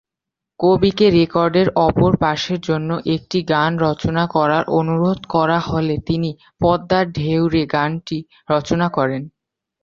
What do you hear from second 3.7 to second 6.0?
রচনা করার অনুরোধ করা হলে